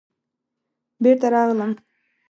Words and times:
بېرته 1.03 1.27
راغلم. 1.33 1.71